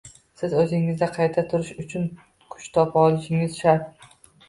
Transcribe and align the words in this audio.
siz 0.41 0.55
o’zingizda 0.61 1.09
qayta 1.19 1.45
turish 1.53 1.71
uchun 1.85 2.09
kuch 2.57 2.73
topa 2.81 3.07
olishingiz 3.07 3.63
shart 3.65 4.15